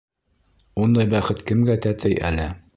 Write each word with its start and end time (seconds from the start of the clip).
Ундай 0.85 1.07
бәхет 1.13 1.45
кемгә 1.51 1.79
тәтей 1.87 2.21
әле! 2.33 2.53